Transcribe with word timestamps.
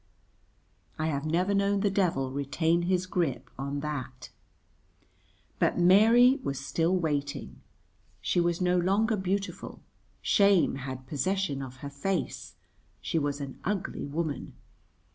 I 0.97 1.09
have 1.09 1.27
never 1.27 1.53
known 1.53 1.81
the 1.81 1.91
devil 1.91 2.31
retain 2.31 2.81
his 2.81 3.05
grip 3.05 3.51
on 3.55 3.81
that. 3.81 4.31
But 5.59 5.77
Mary 5.77 6.39
was 6.41 6.59
still 6.59 6.95
waiting. 6.95 7.61
She 8.19 8.39
was 8.41 8.59
no 8.61 8.79
longer 8.79 9.15
beautiful; 9.15 9.83
shame 10.23 10.77
had 10.77 11.05
possession 11.05 11.61
of 11.61 11.75
her 11.85 11.89
face, 11.91 12.55
she 12.99 13.19
was 13.19 13.39
an 13.39 13.59
ugly 13.63 14.07
woman. 14.07 14.55